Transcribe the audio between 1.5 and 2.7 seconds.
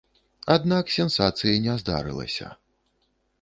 не здарылася.